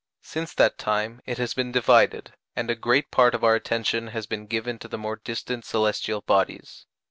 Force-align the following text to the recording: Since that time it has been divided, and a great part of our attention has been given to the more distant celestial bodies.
Since 0.23 0.55
that 0.55 0.79
time 0.79 1.21
it 1.27 1.37
has 1.37 1.53
been 1.53 1.71
divided, 1.71 2.33
and 2.55 2.71
a 2.71 2.75
great 2.75 3.11
part 3.11 3.35
of 3.35 3.43
our 3.43 3.53
attention 3.53 4.07
has 4.07 4.25
been 4.25 4.47
given 4.47 4.79
to 4.79 4.87
the 4.87 4.97
more 4.97 5.17
distant 5.17 5.63
celestial 5.63 6.21
bodies. 6.21 6.87